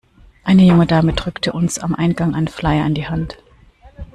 Eine 0.43 0.63
junge 0.63 0.87
Dame 0.87 1.13
drückte 1.13 1.53
uns 1.53 1.77
am 1.77 1.93
Eingang 1.93 2.33
einen 2.33 2.47
Flyer 2.47 2.87
in 2.87 2.95
die 2.95 3.07
Hand. 3.07 3.37